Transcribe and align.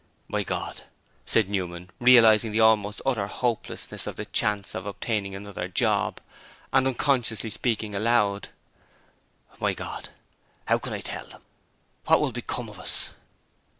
'My 0.27 0.41
God!' 0.43 0.85
said 1.27 1.47
Newman, 1.47 1.91
realizing 1.99 2.51
the 2.51 2.59
almost 2.59 3.03
utter 3.05 3.27
hopelessness 3.27 4.07
of 4.07 4.15
the 4.15 4.25
chance 4.25 4.73
of 4.73 4.87
obtaining 4.87 5.35
another 5.35 5.67
'job' 5.67 6.19
and 6.73 6.87
unconsciously 6.87 7.51
speaking 7.51 7.93
aloud. 7.93 8.49
'My 9.59 9.75
God! 9.75 10.09
How 10.65 10.79
can 10.79 10.93
I 10.93 11.01
tell 11.01 11.27
them? 11.27 11.43
What 12.07 12.19
WILL 12.19 12.31
become 12.31 12.67
of 12.67 12.79
us?' 12.79 13.11